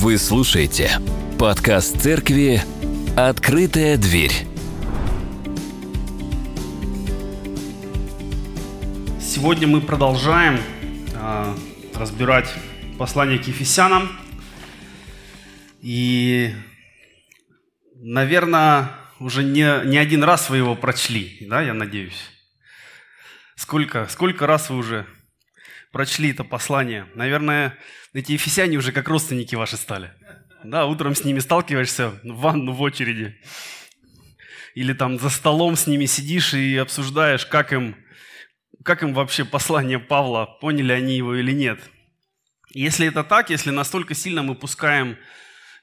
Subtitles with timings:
[0.00, 0.92] Вы слушаете
[1.40, 2.62] подкаст церкви
[3.16, 4.30] «Открытая дверь».
[9.20, 10.60] Сегодня мы продолжаем
[11.14, 11.54] э,
[11.96, 12.48] разбирать
[12.96, 14.08] послание к Ефесянам.
[15.80, 16.54] И,
[17.96, 22.30] наверное, уже не, не один раз вы его прочли, да, я надеюсь.
[23.56, 25.06] Сколько, сколько раз вы уже
[25.90, 27.08] прочли это послание?
[27.16, 27.76] Наверное,
[28.12, 30.12] эти ефесяне уже как родственники ваши стали.
[30.64, 33.36] Да, утром с ними сталкиваешься в ванну в очереди.
[34.74, 37.96] Или там за столом с ними сидишь и обсуждаешь, как им,
[38.84, 41.80] как им вообще послание Павла, поняли они его или нет.
[42.70, 45.16] Если это так, если настолько сильно мы пускаем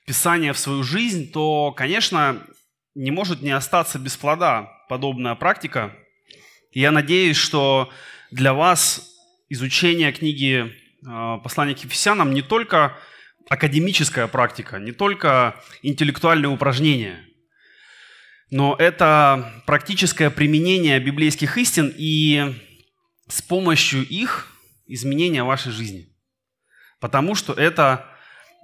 [0.05, 2.45] Писание в свою жизнь, то, конечно,
[2.93, 5.95] не может не остаться без плода подобная практика.
[6.71, 7.91] Я надеюсь, что
[8.29, 9.09] для вас
[9.49, 10.71] изучение книги
[11.05, 12.97] э, послания к Ефесянам не только
[13.49, 17.25] академическая практика, не только интеллектуальные упражнения,
[18.51, 22.55] но это практическое применение библейских истин и
[23.27, 24.51] с помощью их
[24.87, 26.07] изменения вашей жизни.
[26.99, 28.05] Потому что это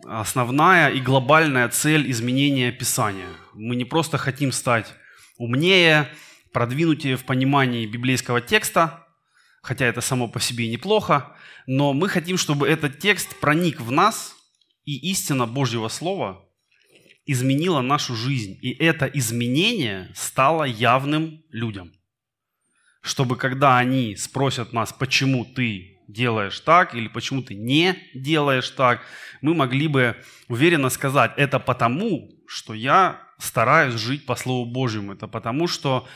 [0.06, 3.30] основная и глобальная цель изменения Писания.
[3.54, 4.94] Мы не просто хотим стать
[5.38, 6.10] умнее,
[6.54, 9.01] продвинутее в понимании библейского текста,
[9.62, 11.36] хотя это само по себе неплохо,
[11.68, 14.36] но мы хотим, чтобы этот текст проник в нас,
[14.84, 16.44] и истина Божьего Слова
[17.26, 18.58] изменила нашу жизнь.
[18.62, 21.94] И это изменение стало явным людям.
[23.02, 29.02] Чтобы когда они спросят нас, почему ты делаешь так или почему ты не делаешь так,
[29.42, 30.18] мы могли бы
[30.48, 35.14] уверенно сказать, это потому, что я стараюсь жить по Слову Божьему.
[35.14, 36.08] Это потому, что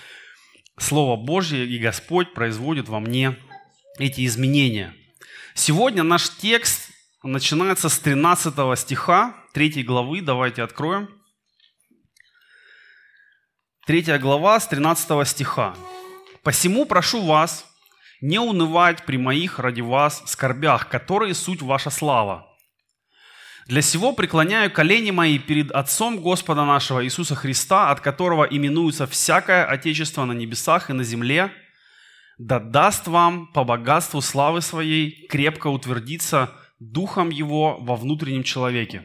[0.77, 3.37] Слово Божье и Господь производит во мне
[3.97, 4.93] эти изменения.
[5.53, 6.89] Сегодня наш текст
[7.23, 10.21] начинается с 13 стиха 3 главы.
[10.21, 11.09] Давайте откроем.
[13.87, 15.75] 3 глава с 13 стиха.
[16.43, 17.65] «Посему прошу вас
[18.19, 22.47] не унывать при моих ради вас скорбях, которые суть ваша слава,
[23.67, 29.65] для сего преклоняю колени мои перед Отцом Господа нашего Иисуса Христа, от которого именуется всякое
[29.65, 31.51] Отечество на небесах и на земле,
[32.37, 39.03] да даст вам по богатству славы своей крепко утвердиться Духом Его во внутреннем человеке,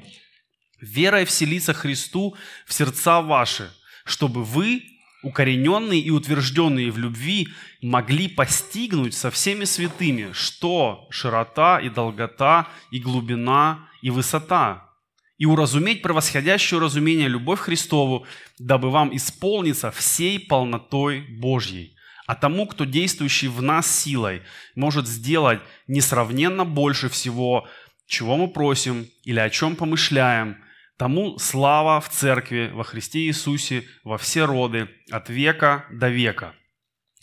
[0.80, 3.70] верой вселиться Христу в сердца ваши,
[4.04, 4.82] чтобы вы,
[5.22, 7.48] укорененные и утвержденные в любви,
[7.80, 14.90] могли постигнуть со всеми святыми, что широта и долгота и глубина и высота,
[15.38, 18.26] и уразуметь превосходящее разумение любовь Христову,
[18.58, 21.96] дабы вам исполниться всей полнотой Божьей.
[22.26, 24.42] А тому, кто действующий в нас силой,
[24.76, 27.66] может сделать несравненно больше всего,
[28.06, 30.56] чего мы просим или о чем помышляем,
[30.96, 36.54] тому слава в Церкви во Христе Иисусе во все роды, от века до века.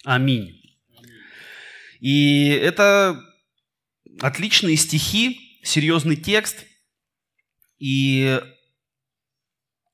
[0.03, 0.59] Аминь.
[1.99, 3.23] И это
[4.19, 6.65] отличные стихи, серьезный текст.
[7.79, 8.41] И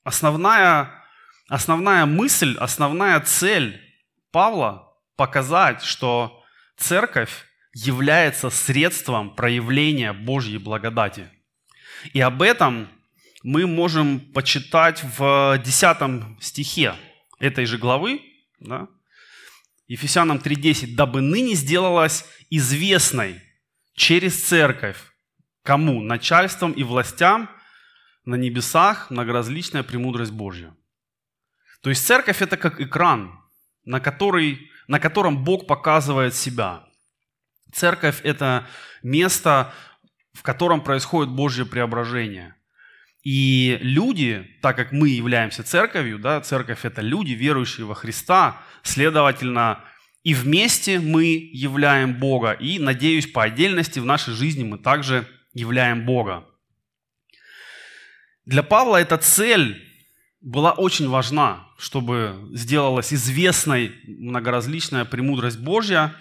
[0.04, 1.04] основная,
[1.48, 3.80] основная мысль, основная цель
[4.32, 6.44] Павла показать, что
[6.78, 11.30] церковь является средством проявления Божьей благодати.
[12.14, 12.90] И об этом
[13.44, 16.96] мы можем почитать в 10 стихе
[17.40, 18.22] этой же главы,
[18.60, 18.88] да?
[19.88, 23.42] Ефесянам 3.10, «Дабы ныне сделалась известной
[23.96, 24.98] через церковь
[25.64, 26.02] Кому?
[26.02, 27.50] Начальством и властям
[28.26, 30.76] на небесах многоразличная премудрость Божья.
[31.82, 33.40] То есть церковь это как экран,
[33.84, 36.86] на, который, на котором Бог показывает себя.
[37.74, 38.68] Церковь это
[39.02, 39.74] место,
[40.34, 42.56] в котором происходит Божье преображение.
[43.24, 49.84] И люди, так как мы являемся церковью, да, церковь это люди, верующие во Христа, следовательно,
[50.24, 56.06] и вместе мы являем Бога, и, надеюсь, по отдельности в нашей жизни мы также являем
[56.06, 56.46] Бога.
[58.46, 59.82] Для Павла эта цель
[60.42, 66.14] была очень важна, чтобы сделалась известной многоразличная премудрость Божья.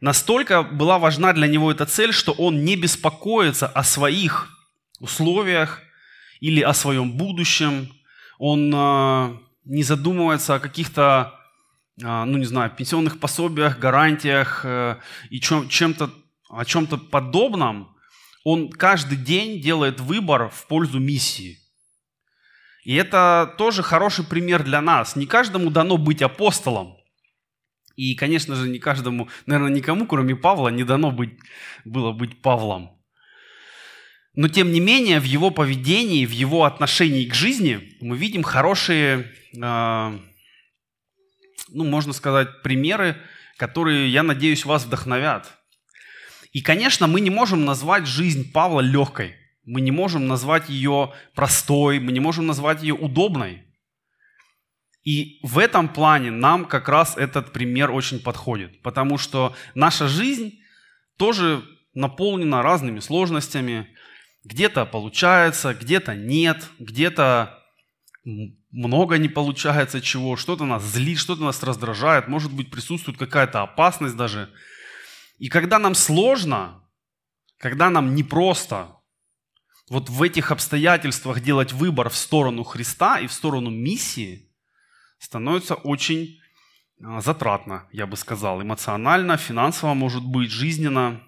[0.00, 4.48] Настолько была важна для него эта цель, что он не беспокоится о своих
[4.98, 5.80] условиях
[6.40, 7.88] или о своем будущем.
[8.38, 11.34] Он э, не задумывается о каких-то,
[12.02, 14.96] э, ну не знаю, пенсионных пособиях, гарантиях э,
[15.30, 16.10] и чем, чем-то,
[16.48, 17.94] о чем-то подобном,
[18.44, 21.58] он каждый день делает выбор в пользу миссии.
[22.84, 25.16] И это тоже хороший пример для нас.
[25.16, 26.96] Не каждому дано быть апостолом.
[27.96, 31.36] И, конечно же, не каждому, наверное, никому, кроме Павла, не дано быть,
[31.84, 32.96] было быть Павлом.
[34.34, 39.32] Но тем не менее в его поведении, в его отношении к жизни мы видим хорошие,
[39.52, 40.18] э,
[41.68, 43.16] ну, можно сказать, примеры,
[43.56, 45.57] которые, я надеюсь, вас вдохновят.
[46.52, 49.34] И, конечно, мы не можем назвать жизнь Павла легкой.
[49.64, 53.64] Мы не можем назвать ее простой, мы не можем назвать ее удобной.
[55.04, 60.58] И в этом плане нам как раз этот пример очень подходит, потому что наша жизнь
[61.16, 61.62] тоже
[61.94, 63.88] наполнена разными сложностями.
[64.44, 67.58] Где-то получается, где-то нет, где-то
[68.70, 74.16] много не получается чего, что-то нас злит, что-то нас раздражает, может быть присутствует какая-то опасность
[74.16, 74.50] даже.
[75.38, 76.84] И когда нам сложно,
[77.58, 78.96] когда нам непросто,
[79.88, 84.52] вот в этих обстоятельствах делать выбор в сторону Христа и в сторону миссии
[85.18, 86.40] становится очень
[87.02, 91.22] а, затратно, я бы сказал, эмоционально, финансово, может быть, жизненно.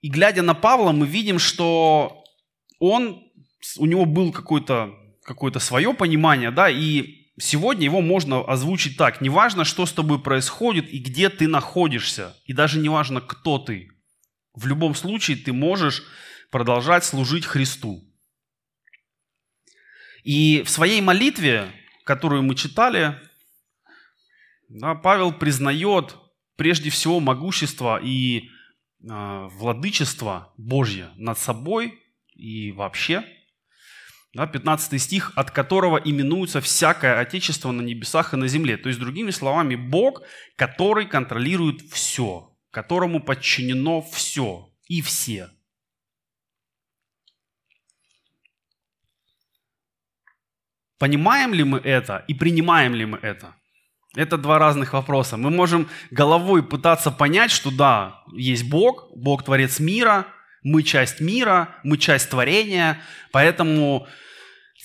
[0.00, 2.24] И глядя на Павла, мы видим, что
[2.78, 3.22] он,
[3.76, 9.20] у него был какое-то какое свое понимание, да, и сегодня его можно озвучить так.
[9.20, 13.90] Неважно, что с тобой происходит и где ты находишься, и даже неважно, кто ты.
[14.54, 16.04] В любом случае ты можешь
[16.50, 18.04] продолжать служить Христу.
[20.22, 21.72] И в своей молитве,
[22.04, 23.18] которую мы читали,
[24.68, 26.16] да, Павел признает
[26.56, 31.98] прежде всего могущество и э, владычество Божье над собой
[32.34, 33.24] и вообще.
[34.32, 38.76] Да, 15 стих, от которого именуется всякое отечество на небесах и на земле.
[38.76, 40.22] То есть, другими словами, Бог,
[40.54, 45.50] который контролирует все, которому подчинено все и все.
[50.98, 53.56] Понимаем ли мы это и принимаем ли мы это?
[54.14, 55.36] Это два разных вопроса.
[55.36, 60.26] Мы можем головой пытаться понять, что да, есть Бог, Бог творец мира,
[60.62, 63.00] мы часть мира, мы часть творения,
[63.32, 64.06] поэтому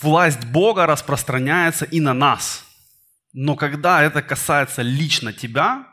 [0.01, 2.65] власть Бога распространяется и на нас.
[3.33, 5.87] Но когда это касается лично тебя,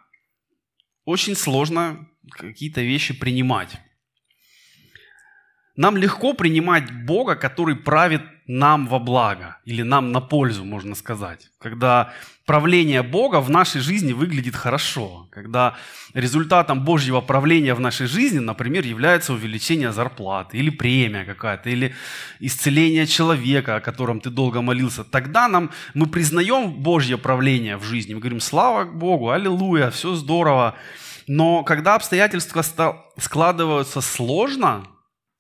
[1.05, 3.81] очень сложно какие-то вещи принимать.
[5.75, 11.51] Нам легко принимать Бога, который правит нам во благо или нам на пользу, можно сказать.
[11.59, 12.13] Когда
[12.47, 15.29] правление Бога в нашей жизни выглядит хорошо.
[15.31, 15.77] Когда
[16.15, 21.95] результатом Божьего правления в нашей жизни, например, является увеличение зарплаты или премия какая-то, или
[22.41, 28.15] исцеление человека, о котором ты долго молился, тогда нам, мы признаем Божье правление в жизни.
[28.15, 30.75] Мы говорим, слава Богу, аллилуйя, все здорово.
[31.29, 32.63] Но когда обстоятельства
[33.17, 34.89] складываются сложно,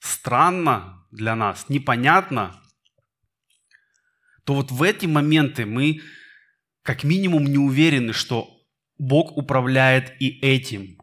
[0.00, 2.61] странно для нас, непонятно,
[4.44, 6.00] то вот в эти моменты мы
[6.82, 8.48] как минимум не уверены, что
[8.98, 10.98] Бог управляет и этим.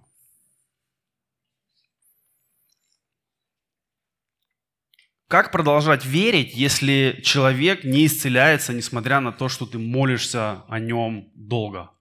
[5.28, 11.32] Как продолжать верить, если человек не исцеляется, несмотря на то, что ты молишься о нем
[11.36, 11.92] долго?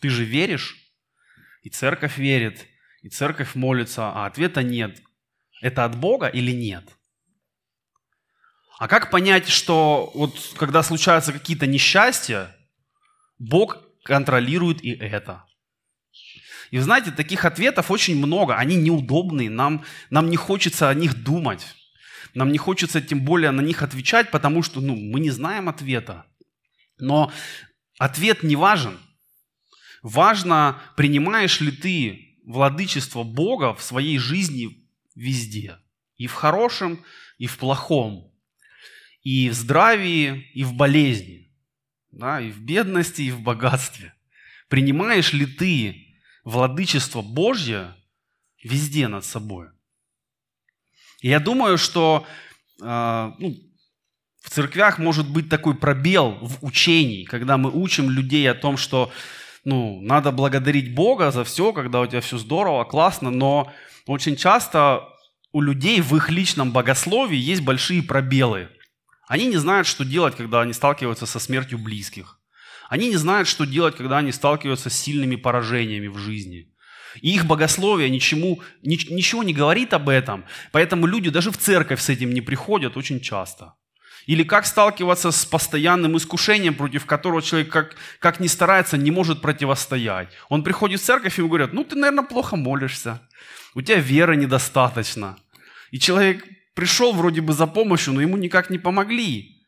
[0.00, 0.76] Ты же веришь,
[1.62, 2.66] и церковь верит,
[3.02, 5.02] и церковь молится, а ответа нет.
[5.60, 6.88] Это от Бога или нет?
[8.82, 12.52] А как понять, что вот когда случаются какие-то несчастья,
[13.38, 15.44] Бог контролирует и это?
[16.72, 18.56] И вы знаете, таких ответов очень много.
[18.56, 21.64] Они неудобные, нам, нам не хочется о них думать.
[22.34, 26.26] Нам не хочется тем более на них отвечать, потому что ну, мы не знаем ответа.
[26.98, 27.30] Но
[28.00, 28.98] ответ не важен.
[30.02, 35.78] Важно, принимаешь ли ты владычество Бога в своей жизни везде.
[36.16, 37.04] И в хорошем,
[37.38, 38.31] и в плохом
[39.22, 41.50] и в здравии, и в болезни,
[42.10, 44.14] да, и в бедности, и в богатстве.
[44.68, 47.94] Принимаешь ли ты владычество Божье
[48.62, 49.68] везде над собой?
[51.20, 52.26] И я думаю, что
[52.80, 52.84] э,
[53.38, 53.56] ну,
[54.40, 59.12] в церквях может быть такой пробел в учении, когда мы учим людей о том, что
[59.64, 63.72] ну, надо благодарить Бога за все, когда у тебя все здорово, классно, но
[64.06, 65.08] очень часто
[65.52, 68.68] у людей в их личном богословии есть большие пробелы–
[69.32, 72.38] они не знают, что делать, когда они сталкиваются со смертью близких.
[72.90, 76.68] Они не знают, что делать, когда они сталкиваются с сильными поражениями в жизни.
[77.22, 80.44] И их богословие ничему, ничего не говорит об этом.
[80.70, 83.72] Поэтому люди даже в церковь с этим не приходят очень часто.
[84.26, 89.40] Или как сталкиваться с постоянным искушением, против которого человек как, как ни старается, не может
[89.40, 90.28] противостоять.
[90.50, 93.22] Он приходит в церковь и ему говорят, ну ты, наверное, плохо молишься,
[93.74, 95.38] у тебя веры недостаточно.
[95.90, 99.64] И человек пришел вроде бы за помощью, но ему никак не помогли.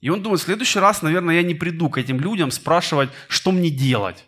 [0.00, 3.50] И он думает, в следующий раз, наверное, я не приду к этим людям спрашивать, что
[3.50, 4.26] мне делать.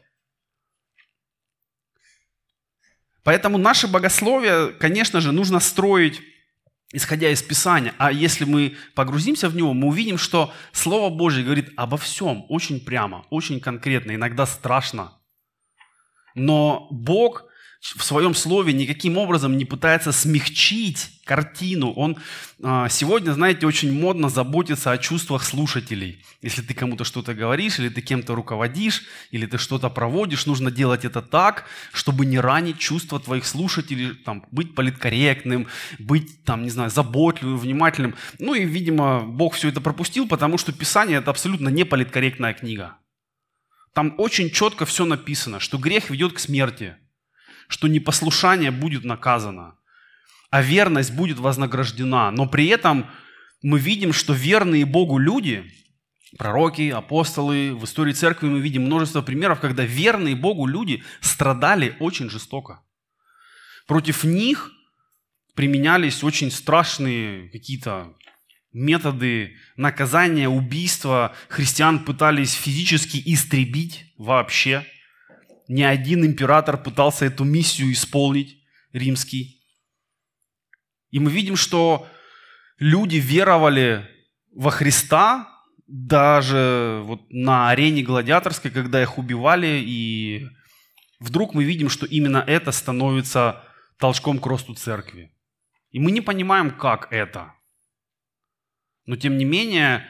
[3.22, 6.20] Поэтому наше богословие, конечно же, нужно строить
[6.92, 7.94] исходя из Писания.
[7.98, 12.80] А если мы погрузимся в него, мы увидим, что Слово Божье говорит обо всем очень
[12.84, 15.12] прямо, очень конкретно, иногда страшно.
[16.34, 17.44] Но Бог
[17.80, 21.92] в своем слове никаким образом не пытается смягчить картину.
[21.92, 22.18] Он
[22.62, 26.22] а, сегодня, знаете, очень модно заботиться о чувствах слушателей.
[26.42, 31.06] Если ты кому-то что-то говоришь, или ты кем-то руководишь, или ты что-то проводишь, нужно делать
[31.06, 35.66] это так, чтобы не ранить чувства твоих слушателей, там, быть политкорректным,
[35.98, 38.14] быть, там, не знаю, заботливым, внимательным.
[38.38, 42.98] Ну и, видимо, Бог все это пропустил, потому что Писание– это абсолютно не политкорректная книга.
[43.94, 46.94] Там очень четко все написано, что грех ведет к смерти–
[47.70, 49.76] что непослушание будет наказано,
[50.50, 52.32] а верность будет вознаграждена.
[52.32, 53.08] Но при этом
[53.62, 55.70] мы видим, что верные Богу люди,
[56.36, 62.28] пророки, апостолы, в истории церкви мы видим множество примеров, когда верные Богу люди страдали очень
[62.28, 62.82] жестоко.
[63.86, 64.72] Против них
[65.54, 68.16] применялись очень страшные какие-то
[68.72, 71.36] методы наказания, убийства.
[71.48, 74.84] Христиан пытались физически истребить вообще–
[75.70, 78.58] ни один император пытался эту миссию исполнить,
[78.92, 79.62] римский.
[81.12, 82.08] И мы видим, что
[82.78, 84.04] люди веровали
[84.52, 85.48] во Христа,
[85.86, 90.48] даже вот на арене гладиаторской, когда их убивали, и
[91.20, 93.64] вдруг мы видим, что именно это становится
[93.96, 95.32] толчком к росту церкви.
[95.92, 97.54] И мы не понимаем, как это.
[99.06, 100.04] Но тем не менее,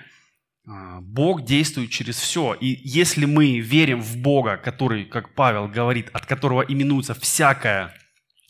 [0.65, 2.55] Бог действует через все.
[2.55, 7.95] И если мы верим в Бога, который, как Павел говорит, от которого именуется всякое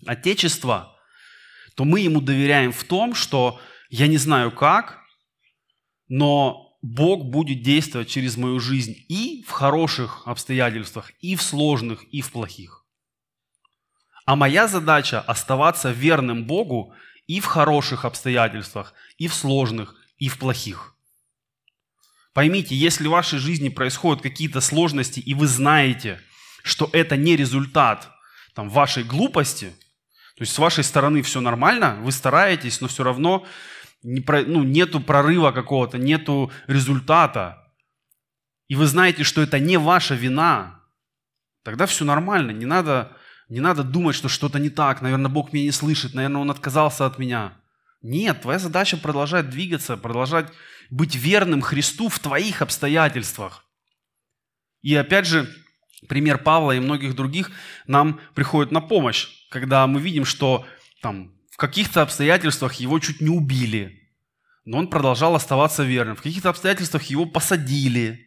[0.06, 0.96] Отечество,
[1.76, 4.98] то мы ему доверяем в том, что я не знаю как,
[6.08, 12.22] но Бог будет действовать через мою жизнь и в хороших обстоятельствах, и в сложных, и
[12.22, 12.84] в плохих.
[14.24, 16.94] А моя задача оставаться верным Богу
[17.26, 20.96] и в хороших обстоятельствах, и в сложных, и в плохих.
[22.32, 26.20] Поймите, если в вашей жизни происходят какие-то сложности, и вы знаете,
[26.62, 28.08] что это не результат
[28.54, 29.72] там, вашей глупости,
[30.36, 33.46] то есть с вашей стороны все нормально, вы стараетесь, но все равно
[34.02, 37.60] не про, ну, нету прорыва какого-то, нету результата,
[38.68, 40.80] и вы знаете, что это не ваша вина,
[41.64, 43.16] тогда все нормально, не надо,
[43.48, 47.06] не надо думать, что что-то не так, наверное, Бог меня не слышит, наверное, Он отказался
[47.06, 47.54] от меня.
[48.00, 50.50] Нет, твоя задача продолжать двигаться, продолжать
[50.90, 53.64] быть верным Христу в твоих обстоятельствах.
[54.82, 55.48] И опять же,
[56.08, 57.50] пример Павла и многих других
[57.86, 60.66] нам приходит на помощь, когда мы видим, что
[61.02, 64.10] там, в каких-то обстоятельствах его чуть не убили,
[64.64, 66.16] но он продолжал оставаться верным.
[66.16, 68.26] В каких-то обстоятельствах его посадили,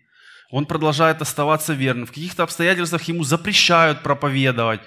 [0.54, 2.06] он продолжает оставаться верным.
[2.06, 4.82] В каких-то обстоятельствах ему запрещают проповедовать.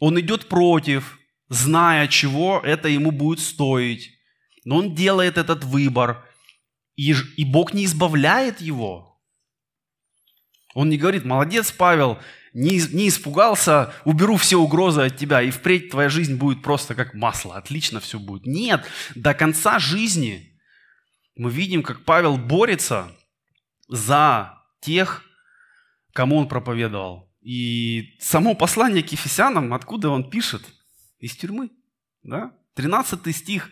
[0.00, 4.10] Он идет против, зная, чего это ему будет стоить.
[4.64, 6.24] Но он делает этот выбор.
[7.10, 9.20] И, Бог не избавляет его.
[10.74, 12.18] Он не говорит, молодец, Павел,
[12.54, 17.56] не испугался, уберу все угрозы от тебя, и впредь твоя жизнь будет просто как масло,
[17.56, 18.46] отлично все будет.
[18.46, 20.58] Нет, до конца жизни
[21.34, 23.10] мы видим, как Павел борется
[23.88, 25.22] за тех,
[26.12, 27.30] кому он проповедовал.
[27.40, 30.62] И само послание к Ефесянам, откуда он пишет?
[31.18, 31.70] Из тюрьмы.
[32.22, 32.52] Да?
[32.74, 33.70] 13 стих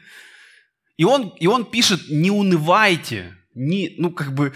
[1.00, 4.52] и он, и он пишет, не унывайте, не, ну как бы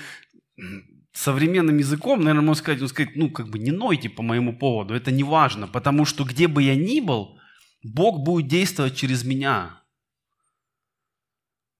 [1.14, 4.92] современным языком, наверное, можно сказать, он сказать, ну как бы не нойте по моему поводу,
[4.94, 7.38] это не важно, потому что где бы я ни был,
[7.82, 9.80] Бог будет действовать через меня.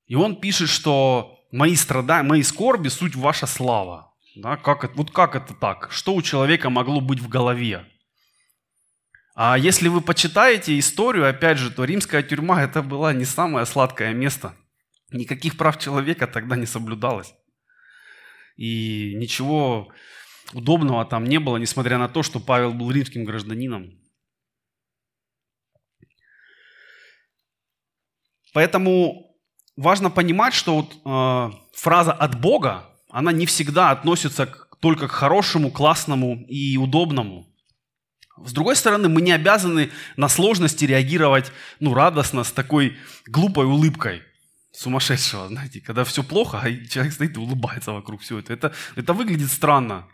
[0.06, 4.14] И он пишет, что мои страдания, мои скорби– суть ваша слава.
[4.35, 5.92] Да, как это, вот как это так?
[5.92, 7.85] Что у человека могло быть в голове?
[9.35, 14.14] А если вы почитаете историю, опять же, то римская тюрьма это было не самое сладкое
[14.14, 14.55] место.
[15.11, 17.35] Никаких прав человека тогда не соблюдалось.
[18.57, 19.93] И ничего
[20.53, 23.91] удобного там не было, несмотря на то, что Павел был римским гражданином.
[28.53, 29.37] Поэтому
[29.76, 35.11] важно понимать, что вот, э, фраза «от Бога», она не всегда относится к, только к
[35.11, 37.53] хорошему, классному и удобному.
[38.37, 44.23] С другой стороны, мы не обязаны на сложности реагировать ну, радостно, с такой глупой улыбкой
[44.73, 48.57] сумасшедшего, знаете, когда все плохо, а человек стоит и улыбается вокруг всего этого.
[48.57, 50.07] Это, это выглядит странно.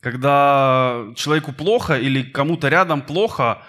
[0.00, 3.62] Когда человеку плохо или кому-то рядом плохо,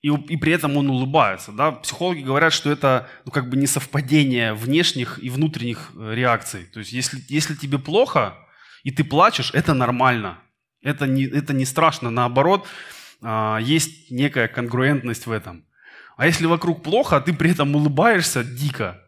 [0.00, 1.50] и, и при этом он улыбается.
[1.50, 1.72] Да?
[1.72, 6.66] Психологи говорят, что это ну, как бы не совпадение внешних и внутренних э, реакций.
[6.66, 8.36] То есть если, если тебе плохо,
[8.84, 10.38] и ты плачешь, это нормально.
[10.84, 12.10] Это не, это не страшно.
[12.10, 12.68] Наоборот,
[13.22, 15.64] а, есть некая конгруентность в этом.
[16.16, 19.02] А если вокруг плохо, а ты при этом улыбаешься дико,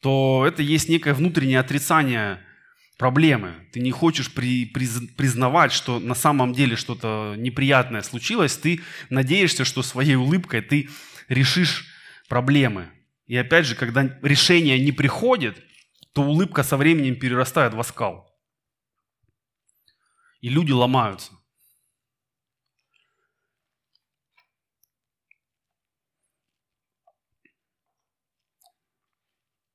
[0.00, 2.40] то это есть некое внутреннее отрицание
[2.96, 3.54] проблемы.
[3.72, 8.56] Ты не хочешь при, приз, признавать, что на самом деле что-то неприятное случилось.
[8.56, 10.88] Ты надеешься, что своей улыбкой ты
[11.28, 11.86] решишь
[12.28, 12.88] проблемы.
[13.26, 15.56] И опять же, когда решение не приходит,
[16.12, 18.35] то улыбка со временем перерастает в оскал.
[20.46, 21.32] И люди ломаются.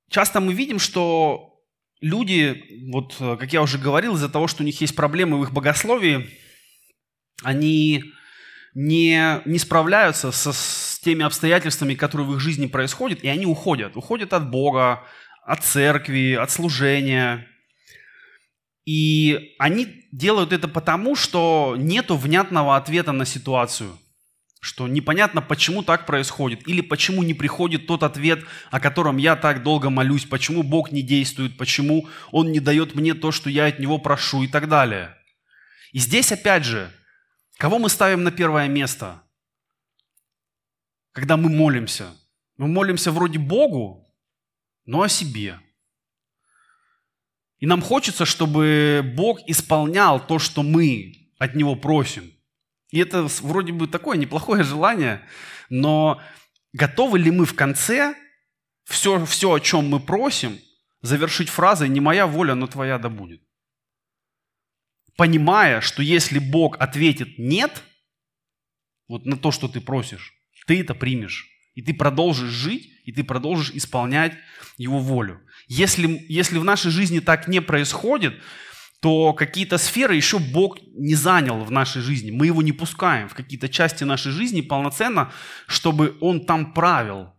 [0.10, 1.62] Часто мы видим, что
[2.00, 5.51] люди, вот как я уже говорил, из-за того, что у них есть проблемы в их
[5.51, 6.40] богословии,
[7.44, 8.06] они
[8.74, 13.98] не, не справляются со, с теми обстоятельствами, которые в их жизни происходят, и они уходят.
[13.98, 15.06] Уходят от Бога,
[15.44, 17.50] от церкви, от служения.
[18.86, 23.98] И они делают это потому, что нет внятного ответа на ситуацию
[24.64, 29.64] что непонятно, почему так происходит, или почему не приходит тот ответ, о котором я так
[29.64, 33.80] долго молюсь, почему Бог не действует, почему Он не дает мне то, что я от
[33.80, 35.18] Него прошу и так далее.
[35.94, 36.92] И здесь опять же,
[37.58, 39.24] кого мы ставим на первое место,
[41.12, 42.16] когда мы молимся?
[42.58, 44.16] Мы молимся вроде Богу,
[44.86, 45.60] но о себе.
[47.62, 52.34] И нам хочется, чтобы Бог исполнял то, что мы от Него просим–
[52.91, 55.25] и это вроде бы такое неплохое желание,
[55.70, 56.22] но
[56.74, 58.15] готовы ли мы в конце
[58.84, 60.60] все, все, о чем мы просим,
[61.01, 63.41] завершить фразой «не моя воля, но твоя да будет»?
[65.15, 67.82] Понимая, что если Бог ответит «нет»,
[69.08, 70.34] вот на то, что ты просишь,
[70.68, 71.48] ты это примешь.
[71.74, 74.34] И ты продолжишь жить, и ты продолжишь исполнять
[74.77, 75.41] Его волю.
[75.68, 78.34] Если, если в нашей жизни так не происходит,
[79.01, 82.30] то какие-то сферы еще Бог не занял в нашей жизни.
[82.30, 85.32] Мы его не пускаем в какие-то части нашей жизни полноценно,
[85.68, 87.34] чтобы он там правил.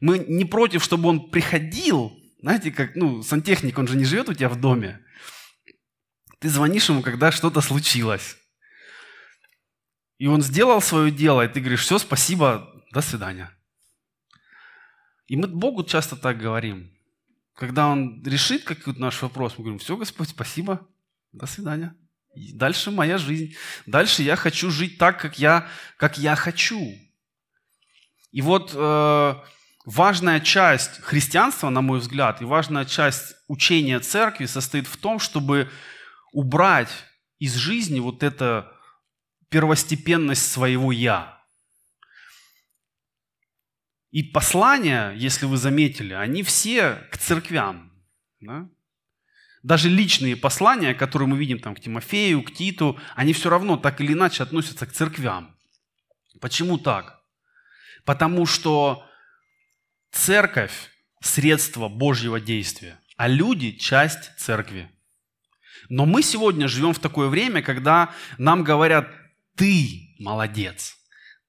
[0.00, 2.12] Мы не против, чтобы он приходил.
[2.40, 5.00] Знаете, как, ну, сантехник, он же не живет у тебя в доме.
[6.40, 8.36] Ты звонишь ему, когда что-то случилось.
[10.18, 13.52] И он сделал свое дело, и ты говоришь, все, спасибо, до свидания.
[15.26, 16.92] И мы Богу часто так говорим.
[17.58, 20.86] Когда Он решит какой-то наш вопрос, мы говорим, все, Господь, спасибо,
[21.32, 21.92] до свидания.
[22.36, 23.56] И дальше моя жизнь.
[23.84, 25.66] Дальше я хочу жить так, как я,
[25.96, 26.80] как я хочу.
[28.30, 29.34] И вот э,
[29.84, 35.68] важная часть христианства, на мой взгляд, и важная часть учения церкви состоит в том, чтобы
[36.32, 36.90] убрать
[37.40, 38.66] из жизни вот эту
[39.48, 41.37] первостепенность своего «я».
[44.10, 47.92] И послания, если вы заметили, они все к церквям.
[48.40, 48.68] Да?
[49.62, 54.00] Даже личные послания, которые мы видим там, к Тимофею, к Титу, они все равно так
[54.00, 55.54] или иначе относятся к церквям.
[56.40, 57.20] Почему так?
[58.04, 59.04] Потому что
[60.10, 60.90] церковь–
[61.20, 64.90] средство Божьего действия, а люди– часть церкви.
[65.88, 69.10] Но мы сегодня живем в такое время, когда нам говорят,
[69.56, 70.96] ты молодец,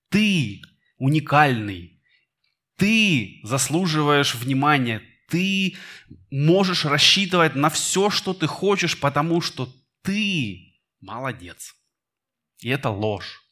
[0.10, 0.62] ты
[0.98, 1.98] уникальный,
[2.79, 5.77] ты заслуживаешь внимания, ты
[6.31, 11.75] можешь рассчитывать на все, что ты хочешь, потому что ты молодец.
[12.59, 13.43] И это ложь.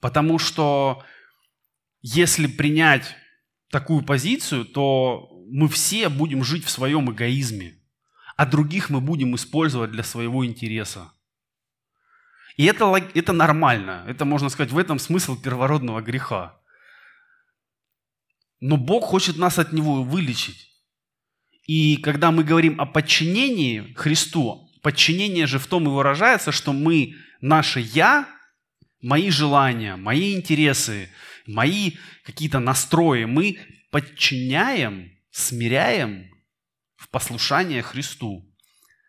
[0.00, 1.04] Потому что
[2.00, 3.16] если принять
[3.70, 7.74] такую позицию, то мы все будем жить в своем эгоизме,
[8.36, 11.12] а других мы будем использовать для своего интереса.
[12.56, 14.04] И это, это нормально.
[14.06, 16.58] Это, можно сказать, в этом смысл первородного греха.
[18.60, 20.66] Но Бог хочет нас от него вылечить.
[21.66, 27.14] И когда мы говорим о подчинении Христу, подчинение же в том и выражается, что мы,
[27.40, 28.28] наше «я»,
[29.02, 31.10] мои желания, мои интересы,
[31.46, 31.92] мои
[32.24, 33.58] какие-то настрои, мы
[33.90, 36.30] подчиняем, смиряем
[36.96, 38.44] в послушание Христу.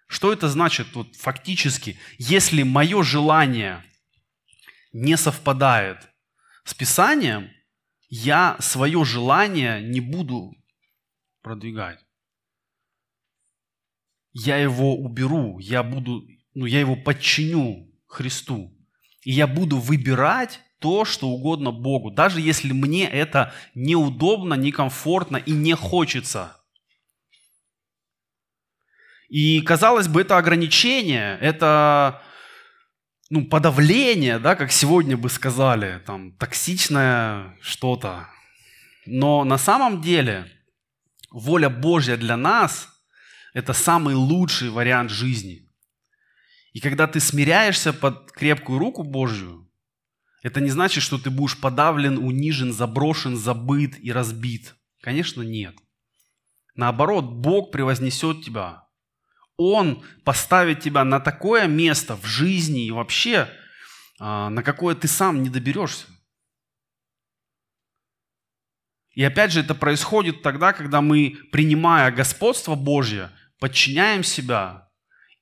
[0.08, 2.00] Что это значит вот, фактически?
[2.18, 3.84] Если мое желание
[4.94, 5.98] не совпадает
[6.64, 7.50] с Писанием,
[8.10, 10.54] я свое желание не буду
[11.42, 12.00] продвигать.
[14.34, 18.74] Я его уберу, я буду, ну, я его подчиню Христу.
[19.24, 25.52] И я буду выбирать то, что угодно Богу, даже если мне это неудобно, некомфортно и
[25.52, 26.56] не хочется.
[29.28, 32.22] И казалось бы, это ограничение, это
[33.30, 38.30] ну, подавление, да, как сегодня бы сказали, там, токсичное что-то.
[39.06, 40.52] Но на самом деле
[41.30, 42.90] воля Божья для нас–
[43.54, 45.68] это самый лучший вариант жизни.
[46.74, 49.70] И когда ты смиряешься под крепкую руку Божью,
[50.44, 54.76] это не значит, что ты будешь подавлен, унижен, заброшен, забыт и разбит.
[55.02, 55.76] Конечно, нет.
[56.76, 58.87] Наоборот, Бог превознесет тебя.
[59.58, 63.50] Он поставит тебя на такое место в жизни и вообще,
[64.20, 66.06] а, на какое ты сам не доберешься.
[69.14, 74.87] И опять же, это происходит тогда, когда мы, принимая господство Божье, подчиняем себя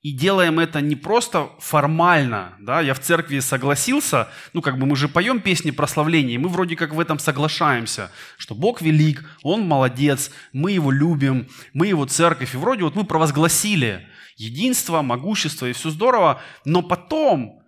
[0.06, 4.96] и делаем это не просто формально, да, я в церкви согласился, ну, как бы мы
[4.96, 9.68] же поем песни прославления, и мы вроде как в этом соглашаемся, что Бог велик, Он
[9.68, 15.74] молодец, мы Его любим, мы Его церковь, и вроде вот мы провозгласили единство, могущество, и
[15.74, 17.64] все здорово, но потом,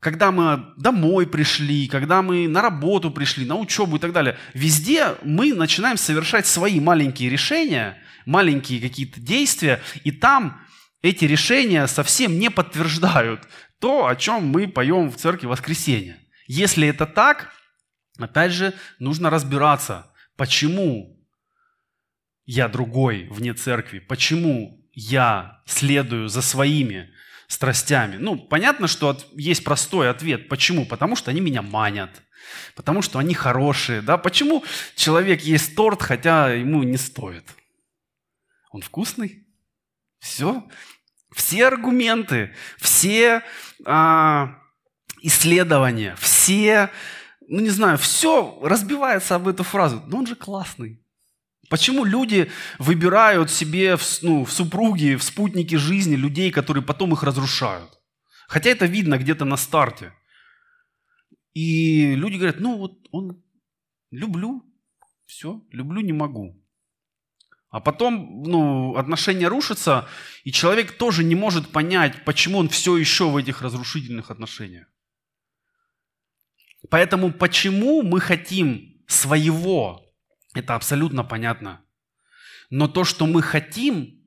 [0.00, 5.14] когда мы домой пришли, когда мы на работу пришли, на учебу и так далее, везде
[5.22, 10.60] мы начинаем совершать свои маленькие решения, маленькие какие-то действия, и там
[11.02, 16.18] эти решения совсем не подтверждают то, о чем мы поем в церкви воскресенья.
[16.46, 17.52] Если это так,
[18.18, 21.18] опять же, нужно разбираться, почему
[22.44, 27.10] я другой вне церкви, почему я следую за своими
[27.46, 28.16] страстями.
[28.16, 30.48] Ну, понятно, что есть простой ответ.
[30.48, 30.86] Почему?
[30.86, 32.10] Потому что они меня манят.
[32.74, 34.02] Потому что они хорошие.
[34.02, 34.18] Да?
[34.18, 37.44] Почему человек ест торт, хотя ему не стоит?
[38.70, 39.46] Он вкусный?
[40.20, 40.68] Все.
[41.34, 43.42] Все аргументы, все
[43.84, 44.58] а,
[45.22, 46.90] исследования, все,
[47.46, 50.02] ну не знаю, все разбивается об эту фразу.
[50.06, 51.04] Но он же классный.
[51.68, 57.22] Почему люди выбирают себе в, ну, в супруги, в спутники жизни людей, которые потом их
[57.22, 58.00] разрушают?
[58.48, 60.12] Хотя это видно где-то на старте.
[61.54, 63.44] И люди говорят, ну вот он
[64.10, 64.64] люблю,
[65.26, 66.59] все, люблю не могу.
[67.70, 70.08] А потом ну, отношения рушатся,
[70.42, 74.88] и человек тоже не может понять, почему он все еще в этих разрушительных отношениях.
[76.88, 80.04] Поэтому почему мы хотим своего,
[80.52, 81.80] это абсолютно понятно.
[82.70, 84.20] Но то, что мы хотим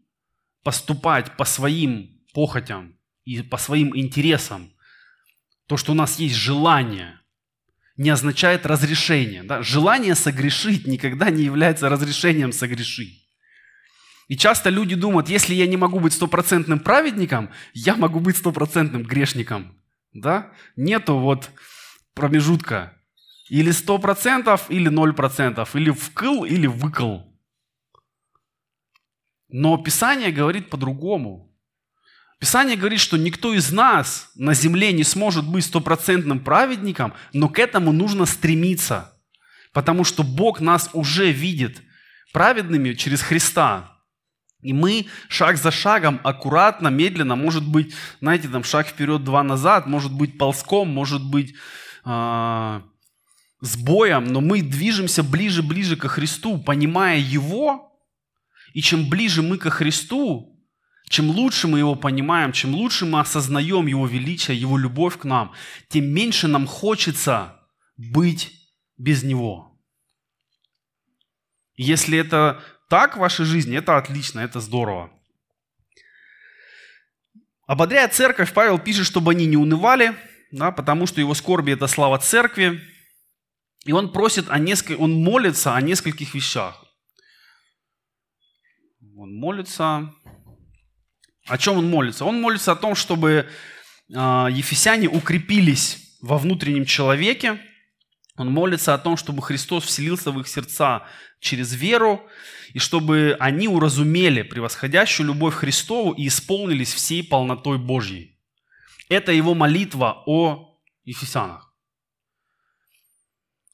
[0.64, 4.74] поступать по своим похотям и по своим интересам,
[5.68, 7.20] то, что у нас есть желание,
[7.98, 9.44] не означает разрешение.
[9.44, 9.62] Да?
[9.62, 13.23] Желание согрешить никогда не является разрешением согрешить.
[14.28, 19.04] И часто люди думают, если я не могу быть стопроцентным праведником, я могу быть стопроцентным
[19.04, 19.78] грешником.
[20.14, 20.52] Да?
[20.76, 21.52] Нету вот
[22.14, 22.94] промежутка.
[23.50, 25.76] Или сто процентов, или ноль процентов.
[25.76, 27.20] Или вкл, или выкл.
[29.50, 31.54] Но Писание говорит по-другому.
[32.40, 37.60] Писание говорит, что никто из нас на земле не сможет быть стопроцентным праведником, но к
[37.60, 39.18] этому нужно стремиться.
[39.72, 41.82] Потому что Бог нас уже видит
[42.32, 43.93] праведными через Христа.
[44.64, 49.88] И мы шаг за шагом, аккуратно, медленно, может быть, знаете, там шаг вперед, два назад,
[49.88, 51.54] может быть ползком, может быть
[52.06, 52.82] э,
[53.62, 57.92] с боем, но мы движемся ближе-ближе ко Христу, понимая Его.
[58.74, 60.60] И чем ближе мы ко Христу,
[61.10, 65.52] чем лучше мы Его понимаем, чем лучше мы осознаем Его величие, Его любовь к нам,
[65.90, 67.60] тем меньше нам хочется
[67.98, 68.52] быть
[68.98, 69.80] без Него.
[71.76, 72.62] Если это
[72.94, 75.10] так в вашей жизни, это отлично, это здорово.
[77.66, 80.16] Ободряя церковь, Павел пишет, чтобы они не унывали,
[80.52, 82.80] да, потому что его скорби– это слава церкви.
[83.86, 86.86] И он просит о нескольких, он молится о нескольких вещах.
[89.18, 90.14] Он молится.
[91.48, 92.26] О чем он молится?
[92.26, 93.50] Он молится о том, чтобы
[94.16, 97.60] а, ефесяне укрепились во внутреннем человеке.
[98.36, 101.06] Он молится о том, чтобы Христос вселился в их сердца
[101.40, 102.28] через веру
[102.74, 108.40] и чтобы они уразумели превосходящую любовь Христову и исполнились всей полнотой Божьей.
[109.08, 111.72] Это его молитва о Ефесянах.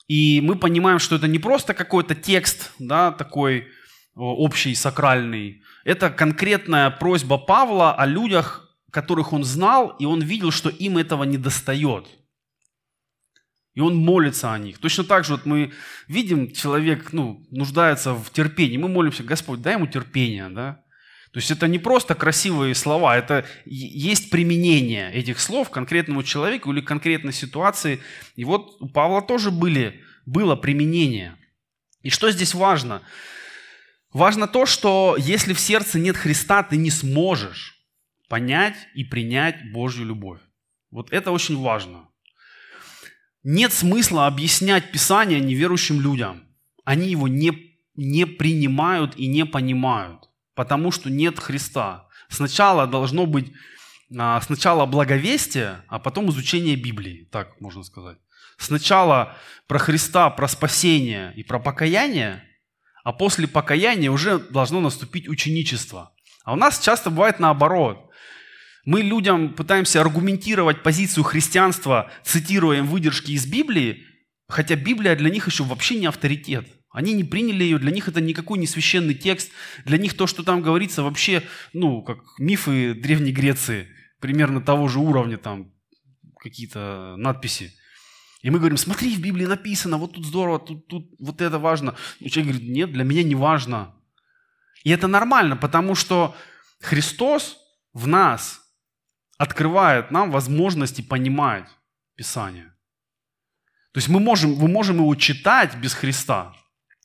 [0.08, 3.68] И мы понимаем, что это не просто какой-то текст, да, такой
[4.16, 5.62] общий, сакральный.
[5.86, 11.24] Это конкретная просьба Павла о людях, которых он знал, и он видел, что им этого
[11.24, 12.08] не достает–
[13.80, 14.78] и он молится о них.
[14.78, 15.72] Точно так же вот мы
[16.10, 18.76] видим, человек ну, нуждается в терпении.
[18.76, 20.50] Мы молимся, Господь, дай ему терпение.
[20.50, 20.84] Да?
[21.32, 26.82] То есть это не просто красивые слова, это есть применение этих слов конкретному человеку или
[26.82, 28.02] конкретной ситуации.
[28.36, 31.38] И вот у Павла тоже были, было применение.
[32.02, 33.02] И что здесь важно?
[34.12, 37.80] Важно то, что если в сердце нет Христа, ты не сможешь
[38.28, 40.42] понять и принять Божью любовь.
[40.92, 42.09] Вот это очень важно.
[43.44, 46.44] Нет смысла объяснять Писание неверующим людям.
[46.84, 52.08] Они его не, не принимают и не понимают, потому что нет Христа.
[52.30, 53.52] Сначала должно быть
[54.18, 58.18] а, сначала благовестие, а потом изучение Библии, так можно сказать.
[58.58, 62.44] Сначала про Христа, про спасение и про покаяние,
[63.04, 66.12] а после покаяния уже должно наступить ученичество.
[66.44, 68.09] А у нас часто бывает наоборот.
[68.90, 74.04] Мы людям пытаемся аргументировать позицию христианства, цитируя им выдержки из Библии,
[74.48, 76.68] хотя Библия для них еще вообще не авторитет.
[76.90, 79.52] Они не приняли ее, для них это никакой не священный текст,
[79.86, 84.98] для них то, что там говорится, вообще, ну, как мифы Древней Греции, примерно того же
[84.98, 85.72] уровня, там,
[86.40, 87.72] какие-то надписи.
[88.42, 91.94] И мы говорим, смотри, в Библии написано, вот тут здорово, тут, тут вот это важно.
[92.20, 93.94] И человек говорит, нет, для меня не важно.
[94.84, 96.36] И это нормально, потому что
[96.82, 97.56] Христос
[97.94, 98.66] в нас
[99.40, 101.66] открывает нам возможности понимать
[102.16, 102.74] Писание.
[103.94, 106.54] То есть мы можем, мы можем его читать без Христа,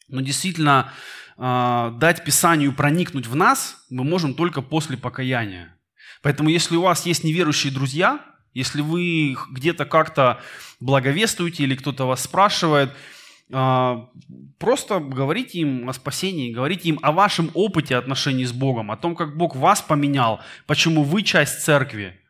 [0.09, 0.93] но действительно
[1.39, 5.79] э, дать Писанию проникнуть в нас мы можем только после покаяния.
[6.23, 8.21] Поэтому если у вас есть неверующие друзья,
[8.53, 10.41] если вы где-то как-то
[10.81, 12.93] благовествуете или кто-то вас спрашивает,
[13.53, 14.09] а,
[14.59, 19.15] просто говорите им о спасении, говорите им о вашем опыте отношений с Богом, о том,
[19.15, 22.21] как Бог вас поменял, почему вы часть церкви.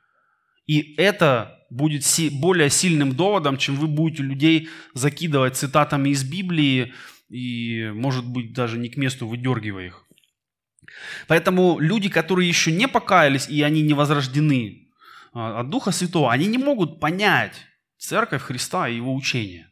[0.67, 6.95] И это будет более сильным доводом, чем вы будете людей закидывать цитатами из Библии
[7.29, 10.07] и, может быть, даже не к месту выдергивая их.
[11.27, 14.89] Поэтому люди, которые еще не покаялись и они не возрождены,
[15.33, 17.55] а, от Духа Святого, они не могут понять
[17.99, 19.69] церковь Христа и его учение.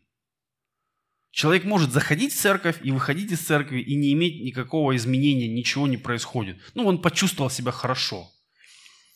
[1.30, 5.86] Человек может заходить в церковь и выходить из церкви и не иметь никакого изменения, ничего
[5.86, 6.58] не происходит.
[6.74, 8.30] Ну, он почувствовал себя хорошо.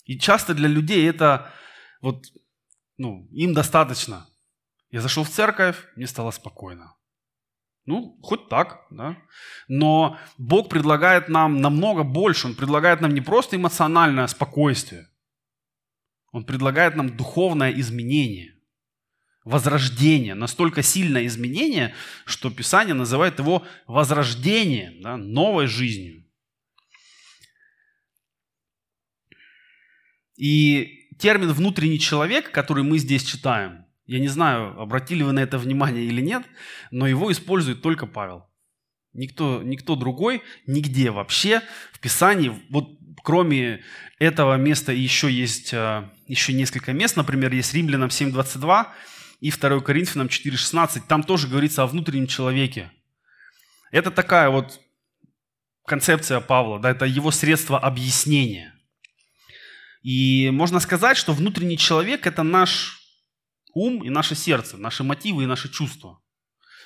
[0.07, 1.53] И часто для людей это
[2.07, 2.27] вот,
[2.97, 4.27] ну, им достаточно.
[4.91, 6.95] Я зашел в церковь, мне стало спокойно.
[7.85, 9.17] Ну, хоть так, да.
[9.69, 12.47] Но Бог предлагает нам намного больше.
[12.47, 15.09] Он предлагает нам не просто эмоциональное спокойствие–
[16.37, 18.55] он предлагает нам духовное изменение,
[19.45, 21.95] возрождение, настолько сильное изменение,
[22.27, 26.27] что Писание называет его возрождением, да, новой жизнью.
[30.37, 35.59] И термин «внутренний человек», который мы здесь читаем, я не знаю, обратили вы на это
[35.59, 36.45] внимание или нет,
[36.91, 38.47] но его использует только Павел.
[39.13, 42.91] Никто, никто другой, нигде вообще в Писании, вот
[43.25, 43.83] кроме
[44.21, 47.17] этого места еще есть а, еще несколько мест.
[47.17, 48.87] Например, есть Римлянам 7.22
[49.41, 51.03] и 2 Коринфянам 4.16.
[51.09, 52.93] Там тоже говорится о внутреннем человеке.
[53.91, 54.81] Это такая вот
[55.87, 58.76] концепция Павла, да, это его средство объяснения.
[60.07, 63.01] И можно сказать, что внутренний человек– это наш
[63.75, 66.23] ум и наше сердце, наши мотивы и наши чувства.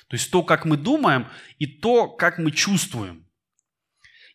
[0.07, 1.27] То есть то, как мы думаем,
[1.59, 3.29] и то, как мы чувствуем.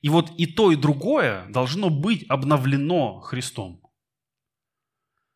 [0.03, 3.83] И вот и то, и другое должно быть обновлено Христом.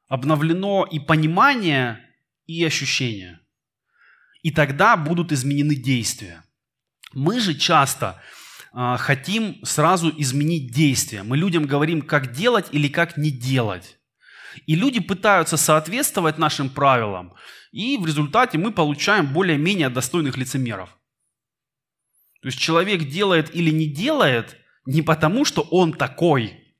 [0.06, 2.08] Обновлено и понимание,
[2.46, 3.40] и ощущение.
[4.42, 6.44] И тогда будут изменены действия.
[7.12, 8.22] Мы же часто
[8.72, 11.22] хотим сразу изменить действия.
[11.22, 13.98] Мы людям говорим, как делать или как не делать.
[14.66, 17.34] И люди пытаются соответствовать нашим правилам,
[17.72, 20.96] и в результате мы получаем более-менее достойных лицемеров.
[22.42, 24.56] То есть человек делает или не делает
[24.86, 26.74] не потому, что он такой,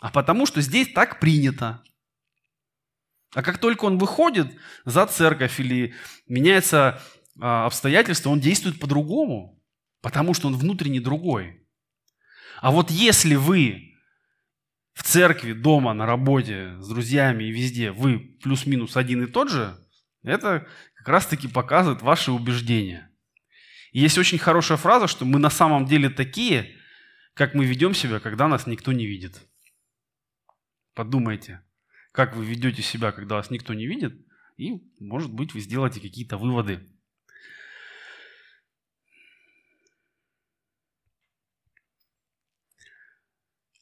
[0.00, 1.82] а потому, что здесь так принято.
[3.32, 4.48] А как только он выходит
[4.84, 5.94] за церковь или
[6.26, 7.00] меняется
[7.40, 9.53] а, обстоятельства, он действует по-другому,
[10.04, 11.66] потому что он внутренне другой.
[12.60, 13.94] А вот если вы
[14.92, 19.74] в церкви, дома, на работе, с друзьями и везде вы плюс-минус один и тот же,
[20.22, 23.10] это как раз-таки показывает ваши убеждения.
[23.92, 26.76] И есть очень хорошая фраза, что мы на самом деле такие,
[27.32, 29.40] как мы ведем себя, когда нас никто не видит.
[30.92, 31.62] Подумайте,
[32.12, 34.14] как вы ведете себя, когда вас никто не видит,
[34.58, 36.93] и, может быть, вы сделаете какие-то выводы.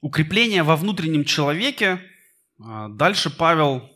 [0.03, 2.01] Укрепление во внутреннем человеке.
[2.61, 3.89] А, дальше Павел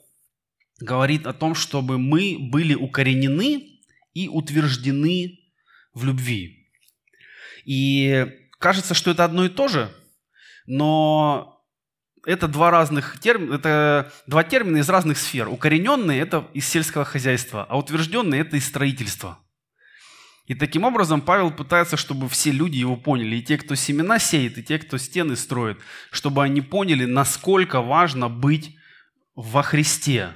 [0.78, 3.80] говорит о том, чтобы мы были укоренены
[4.14, 5.40] и утверждены
[5.94, 6.70] в любви.
[7.64, 8.24] И
[8.60, 9.92] кажется, что это одно и то же,
[10.66, 11.60] но
[12.24, 15.48] это два разных термина, это два термина из разных сфер.
[15.48, 19.40] Укорененные– это из сельского хозяйства, а утвержденные– это из строительства.
[20.46, 24.58] И таким образом Павел пытается, чтобы все люди его поняли, и те, кто семена сеет,
[24.58, 25.78] и те, кто стены строит,
[26.10, 28.76] чтобы они поняли, насколько важно быть
[29.34, 30.34] во Христе,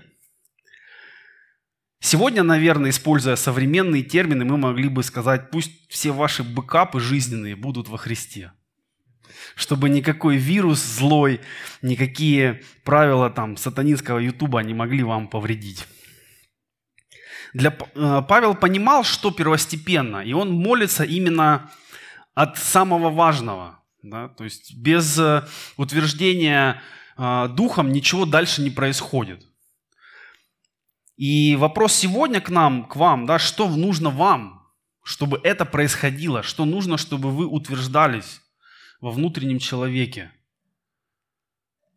[2.02, 7.88] Сегодня, наверное, используя современные термины, мы могли бы сказать, пусть все ваши бэкапы жизненные будут
[7.88, 8.52] во Христе.
[9.54, 11.40] чтобы никакой вирус злой,
[11.82, 15.86] никакие правила там сатанинского ютуба не могли вам повредить.
[17.52, 21.70] Для, э, Павел понимал, что первостепенно, и он молится именно
[22.34, 23.80] от самого важного.
[24.02, 24.28] Да?
[24.28, 26.80] То есть без э, утверждения
[27.16, 29.46] э, духом ничего дальше не происходит.
[31.16, 34.66] И вопрос сегодня к нам, к вам, да, что нужно вам,
[35.02, 38.40] чтобы это происходило, что нужно, чтобы вы утверждались
[39.00, 40.30] во внутреннем человеке.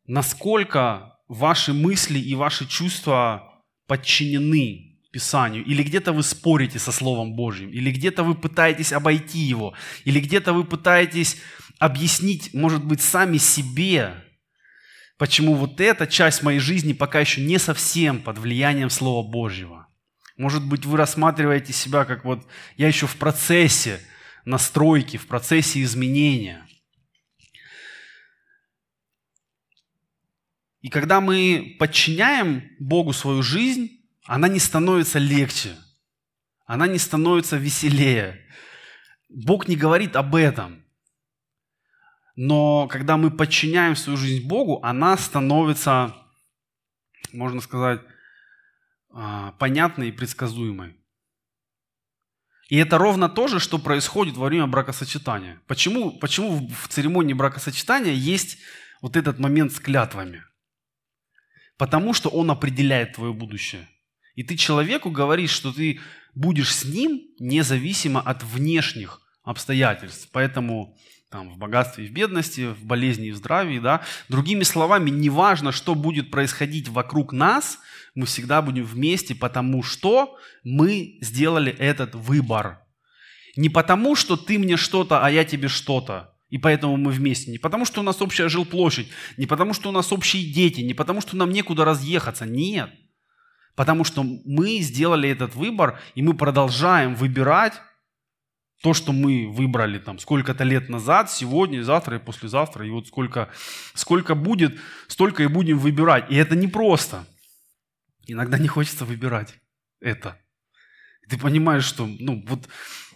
[0.08, 7.69] Насколько ваши мысли и ваши чувства подчинены Писанию, или где-то вы спорите со Словом Божьим,
[7.69, 11.38] или где-то вы пытаетесь обойти его, или где-то вы пытаетесь
[11.78, 14.15] объяснить, может быть, сами себе,
[15.19, 19.88] почему вот эта часть моей жизни пока еще не совсем под влиянием Слова Божьего.
[20.36, 23.99] Может быть, вы рассматриваете себя как вот я еще в процессе
[24.45, 26.67] настройки, в процессе изменения.
[30.82, 35.75] И когда мы подчиняем Богу свою жизнь, она не становится легче,
[36.65, 38.39] она не становится веселее.
[39.29, 40.83] Бог не говорит об этом.
[42.36, 46.15] Но когда мы подчиняем свою жизнь Богу, она становится,
[47.31, 48.01] можно сказать,
[49.12, 50.95] а, понятной и предсказуемой.
[52.69, 55.62] И это ровно то же, что происходит во время бракосочетания.
[55.67, 58.57] Почему, почему в церемонии бракосочетания есть
[59.01, 60.43] вот этот момент с клятвами?
[61.77, 63.88] Потому что он определяет твое будущее.
[64.36, 66.00] И ты человеку говоришь, что ты
[66.36, 70.30] будешь с ним независимо от внешних обстоятельств.
[70.32, 70.98] Поэтому
[71.34, 73.80] там, в богатстве и в бедности, в болезни и в здравии.
[73.80, 74.04] Да?
[74.30, 77.80] Другими словами, неважно, что будет происходить вокруг нас,
[78.13, 82.82] мы всегда будем вместе, потому что мы сделали этот выбор.
[83.56, 87.50] Не потому, что ты мне что-то, а я тебе что-то, и поэтому мы вместе.
[87.50, 90.93] Не потому, что у нас общая жилплощадь, не потому, что у нас общие дети, не
[90.93, 92.46] потому, что нам некуда разъехаться.
[92.46, 92.91] Нет.
[93.75, 97.81] Потому что мы сделали этот выбор, и мы продолжаем выбирать
[98.83, 103.49] то, что мы выбрали там сколько-то лет назад, сегодня, завтра и послезавтра, и вот сколько,
[103.93, 106.29] сколько будет, столько и будем выбирать.
[106.29, 107.25] И это непросто.
[108.27, 109.55] Иногда не хочется выбирать
[110.01, 110.38] это.
[111.29, 112.67] Ты понимаешь, что, ну, вот,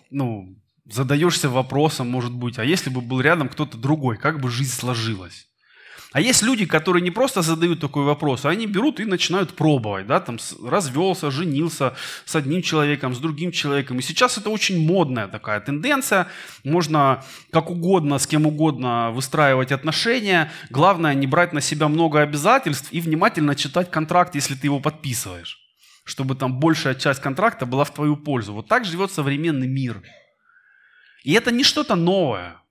[0.09, 4.73] ну, задаешься вопросом, может быть, а если бы был рядом кто-то другой, как бы жизнь
[4.73, 5.47] сложилась?
[6.13, 10.07] А есть люди, которые не просто задают такой вопрос, а они берут и начинают пробовать,
[10.07, 11.93] да, там развелся, женился
[12.25, 13.99] с одним человеком, с другим человеком.
[13.99, 16.27] И сейчас это очень модная такая тенденция.
[16.63, 20.51] Можно как угодно, с кем угодно выстраивать отношения.
[20.69, 25.63] Главное не брать на себя много обязательств и внимательно читать контракт, если ты его подписываешь
[26.07, 28.53] чтобы там большая часть контракта была в твою пользу.
[28.53, 30.01] Вот так живет современный мир.
[31.25, 32.61] И это не что-то новое.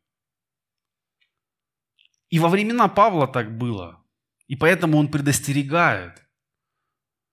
[2.29, 4.03] И во времена Павла так было.
[4.49, 6.23] И поэтому он предостерегает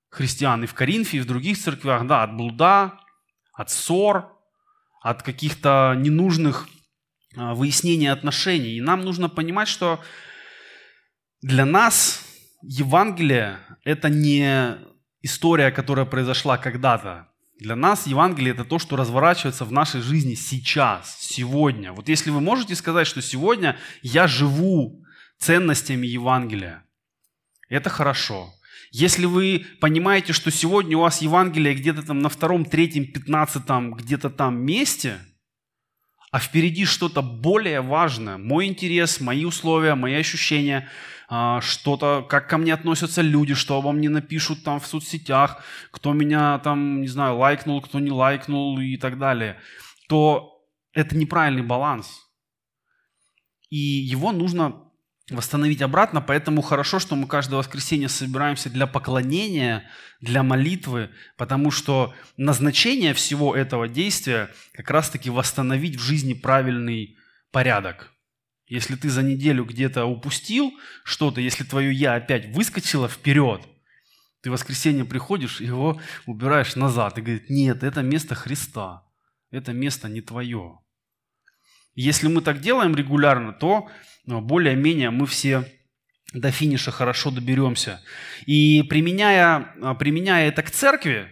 [0.10, 3.00] христиан и в Коринфе, и в других церквях, да, от блуда,
[3.54, 4.32] от ссор,
[5.02, 6.68] от каких-то ненужных
[7.36, 8.78] а, выяснений отношений.
[8.78, 10.00] И нам нужно понимать, что
[11.42, 12.24] для нас
[12.62, 14.78] Евангелие– это не
[15.22, 17.33] история, которая произошла когда-то.
[17.64, 21.94] Для нас Евангелие– это то, что разворачивается в нашей жизни сейчас, сегодня.
[21.94, 25.02] Вот если вы можете сказать, что сегодня я живу
[25.38, 26.84] ценностями Евангелия,
[27.70, 28.54] это хорошо.
[28.92, 34.30] Если вы понимаете, что сегодня у вас Евангелие где-то там на втором, третьем, пятнадцатом, где-то
[34.30, 35.20] там месте,
[36.32, 40.90] а впереди что-то более важное, мой интерес, мои условия, мои ощущения–
[41.28, 46.60] что-то, как ко мне относятся люди, что обо мне напишут там в соцсетях, кто меня
[46.60, 49.58] там, не знаю, лайкнул, кто не лайкнул и так далее,
[50.08, 50.62] то
[50.94, 52.22] это неправильный баланс.
[53.70, 54.84] И его нужно
[55.30, 62.14] восстановить обратно, поэтому хорошо, что мы каждое воскресенье собираемся для поклонения, для молитвы, потому что
[62.38, 67.18] назначение всего этого действия как раз-таки восстановить в жизни правильный
[67.52, 68.13] порядок.
[68.68, 70.72] Если ты за неделю где-то упустил
[71.04, 73.62] что-то, если твое «я» опять выскочило вперед,
[74.42, 79.04] ты в воскресенье приходишь, его убираешь назад и говорит, нет, это место Христа,
[79.52, 80.80] это место не твое.
[81.96, 83.90] Если мы так делаем регулярно, то
[84.26, 85.72] ну, более-менее мы все
[86.34, 88.02] до финиша хорошо доберемся.
[88.46, 91.28] И применяя, применяя это к церкви,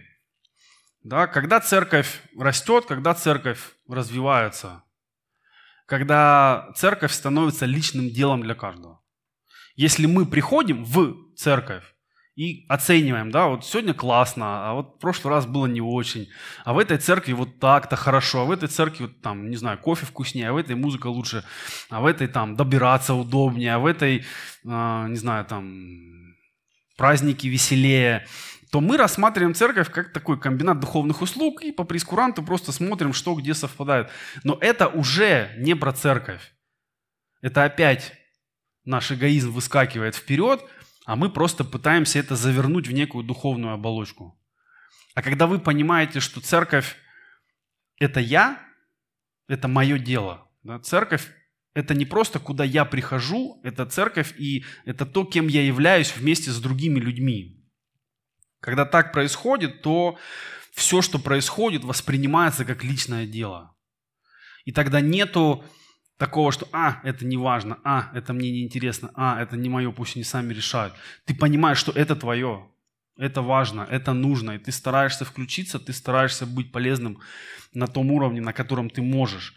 [1.02, 4.84] да, когда церковь растет, когда церковь развивается,
[5.86, 9.00] когда церковь становится личным делом для каждого.
[9.74, 11.84] Если мы приходим в церковь,
[12.34, 16.28] и оцениваем, да, вот сегодня классно, а вот в прошлый раз было не очень,
[16.64, 19.78] а в этой церкви вот так-то хорошо, а в этой церкви вот там, не знаю,
[19.78, 21.44] кофе вкуснее, а в этой музыка лучше,
[21.90, 24.24] а в этой там добираться удобнее, а в этой,
[24.64, 26.34] э, не знаю, там
[26.96, 28.26] праздники веселее,
[28.72, 33.34] то мы рассматриваем церковь как такой комбинат духовных услуг и по прескуранту просто смотрим, что
[33.34, 34.10] где совпадает.
[34.42, 36.52] Но это уже не про церковь.
[37.42, 38.14] Это опять
[38.84, 40.64] наш эгоизм выскакивает вперед–
[41.04, 44.38] а мы просто пытаемся это завернуть в некую духовную оболочку.
[45.14, 46.96] А когда вы понимаете, что церковь–
[47.98, 48.64] это я,
[49.48, 50.48] это мое дело.
[50.62, 50.78] Да?
[50.78, 51.28] Церковь–
[51.74, 56.50] это не просто куда я прихожу, это церковь и это то, кем я являюсь вместе
[56.50, 57.61] с другими людьми.
[58.62, 60.16] Когда так происходит, то
[60.72, 63.74] все, что происходит, воспринимается как личное дело.
[64.64, 65.64] И тогда нету
[66.16, 69.90] такого, что «а, это не важно», «а, это мне не интересно», «а, это не мое,
[69.90, 70.94] пусть они сами решают».
[71.24, 72.70] Ты понимаешь, что это твое,
[73.16, 77.18] это важно, это нужно, и ты стараешься включиться, ты стараешься быть полезным
[77.74, 79.54] на том уровне, на котором ты можешь.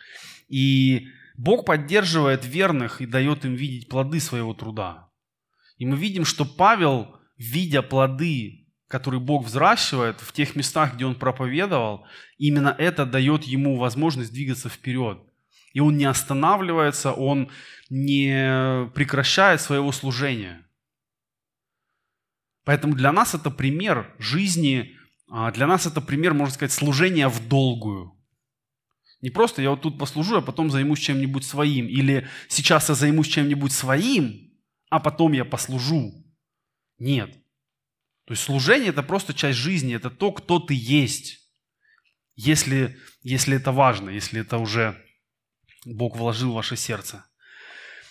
[0.48, 5.12] И Бог поддерживает верных и дает им видеть плоды своего труда.
[5.78, 11.16] И мы видим, что Павел, видя плоды, которые Бог взращивает в тех местах, где он
[11.16, 12.06] проповедовал,
[12.38, 15.20] именно это дает ему возможность двигаться вперед–
[15.76, 17.52] и он не останавливается, он
[17.90, 20.66] не прекращает своего служения.
[22.64, 24.96] Поэтому для нас это пример жизни,
[25.30, 28.14] а, для нас это пример, можно сказать, служения в долгую.
[29.20, 31.88] Не просто я вот тут послужу, а потом займусь чем-нибудь своим.
[31.88, 34.54] Или сейчас я займусь чем-нибудь своим,
[34.90, 36.14] а потом я послужу.
[37.00, 37.38] Нет.
[38.26, 41.40] То есть служение– это просто часть жизни, это то, кто ты есть.
[42.36, 45.02] Если, если это важно, если это уже
[45.86, 47.26] Бог вложил в ваше сердце.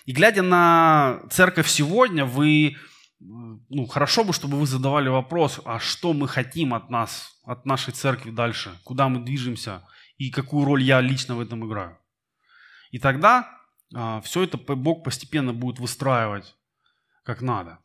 [0.06, 2.76] И глядя на церковь сегодня, вы,
[3.18, 7.92] ну, хорошо бы, чтобы вы задавали вопрос, а что мы хотим от нас, от нашей
[7.92, 9.86] церкви дальше, куда мы движемся
[10.16, 11.98] и какую роль я лично в этом играю.
[12.92, 13.50] И тогда
[13.94, 16.54] а, все это Бог постепенно будет выстраивать
[17.24, 17.78] как надо.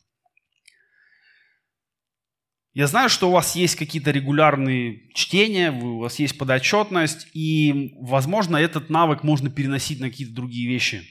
[2.74, 8.58] Я знаю, что у вас есть какие-то регулярные чтения, у вас есть подотчетность, и, возможно,
[8.58, 11.04] этот навык можно переносить на какие-то другие вещи.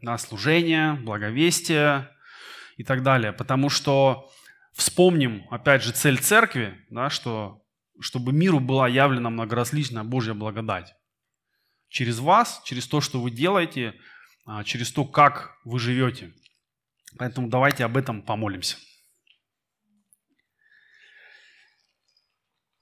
[0.00, 2.08] На служение, благовестие
[2.76, 3.32] и так далее.
[3.32, 4.30] Потому что
[4.72, 7.60] вспомним, опять же, цель церкви, да, что,
[8.00, 10.94] чтобы миру была явлена многоразличная Божья благодать.
[11.88, 13.94] Через вас, через то, что вы делаете,
[14.46, 16.32] а, через то, как вы живете.
[17.18, 18.76] Поэтому давайте об этом помолимся.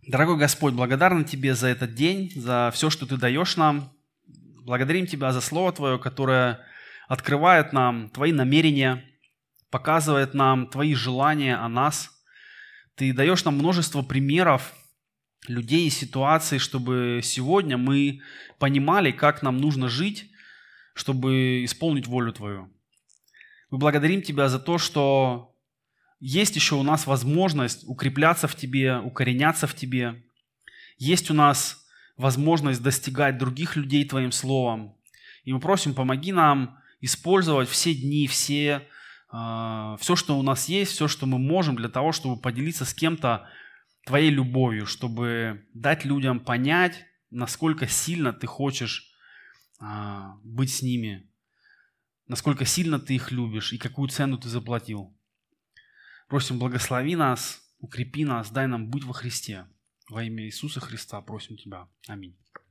[0.06, 3.92] Дорогой Господь, благодарны Тебе за этот день, за все, что Ты даешь нам.
[4.64, 6.60] Благодарим Тебя за Слово Твое, которое
[7.08, 9.04] открывает нам Твои намерения,
[9.68, 12.10] показывает нам Твои желания о нас.
[12.94, 14.74] Ты даешь нам множество примеров
[15.48, 18.20] людей и ситуаций, чтобы сегодня мы
[18.60, 20.30] понимали, как нам нужно жить,
[20.94, 22.72] чтобы исполнить волю Твою.
[23.70, 25.55] Мы благодарим Тебя за то, что
[26.18, 30.24] есть еще у нас возможность укрепляться в Тебе, укореняться в Тебе.
[30.96, 31.86] Есть у нас
[32.16, 34.96] возможность достигать других людей Твоим Словом.
[35.44, 38.88] И мы просим, помоги нам использовать все дни, все,
[39.32, 42.94] э, все, что у нас есть, все, что мы можем для того, чтобы поделиться с
[42.94, 43.48] кем-то
[44.06, 49.12] Твоей любовью, чтобы дать людям понять, насколько сильно Ты хочешь
[49.80, 49.84] э,
[50.42, 51.30] быть с ними,
[52.26, 55.15] насколько сильно Ты их любишь и какую цену Ты заплатил.
[56.28, 59.66] Просим, благослови нас, укрепи нас, дай нам быть во Христе.
[60.08, 61.88] Во имя Иисуса Христа просим Тебя.
[62.08, 62.36] Аминь.